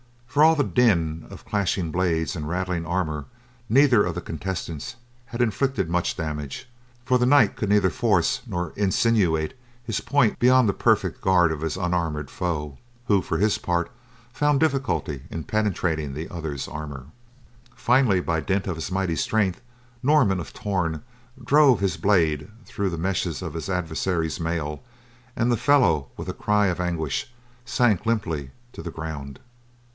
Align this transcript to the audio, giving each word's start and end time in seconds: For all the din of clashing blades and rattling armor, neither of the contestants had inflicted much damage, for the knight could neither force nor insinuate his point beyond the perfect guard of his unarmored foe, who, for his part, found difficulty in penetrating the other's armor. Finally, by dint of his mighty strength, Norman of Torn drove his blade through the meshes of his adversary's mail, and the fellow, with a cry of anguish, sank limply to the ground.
For 0.25 0.43
all 0.45 0.55
the 0.55 0.63
din 0.63 1.27
of 1.29 1.45
clashing 1.45 1.91
blades 1.91 2.35
and 2.35 2.47
rattling 2.47 2.85
armor, 2.87 3.25
neither 3.69 4.03
of 4.03 4.15
the 4.15 4.21
contestants 4.21 4.95
had 5.25 5.41
inflicted 5.41 5.89
much 5.89 6.15
damage, 6.17 6.67
for 7.03 7.19
the 7.19 7.25
knight 7.27 7.55
could 7.57 7.67
neither 7.69 7.89
force 7.91 8.41
nor 8.47 8.71
insinuate 8.77 9.53
his 9.83 9.99
point 10.01 10.39
beyond 10.39 10.67
the 10.67 10.73
perfect 10.73 11.21
guard 11.21 11.51
of 11.51 11.61
his 11.61 11.75
unarmored 11.77 12.31
foe, 12.31 12.79
who, 13.07 13.21
for 13.21 13.37
his 13.37 13.57
part, 13.59 13.91
found 14.31 14.59
difficulty 14.61 15.23
in 15.29 15.43
penetrating 15.43 16.13
the 16.13 16.29
other's 16.29 16.67
armor. 16.67 17.07
Finally, 17.75 18.21
by 18.21 18.39
dint 18.39 18.65
of 18.67 18.77
his 18.77 18.89
mighty 18.91 19.17
strength, 19.17 19.61
Norman 20.01 20.39
of 20.39 20.53
Torn 20.53 21.03
drove 21.43 21.79
his 21.79 21.97
blade 21.97 22.49
through 22.65 22.89
the 22.89 22.97
meshes 22.97 23.41
of 23.43 23.53
his 23.53 23.69
adversary's 23.69 24.39
mail, 24.39 24.81
and 25.35 25.51
the 25.51 25.57
fellow, 25.57 26.07
with 26.17 26.29
a 26.29 26.33
cry 26.33 26.67
of 26.67 26.79
anguish, 26.79 27.31
sank 27.65 28.05
limply 28.05 28.49
to 28.71 28.81
the 28.81 28.91
ground. 28.91 29.39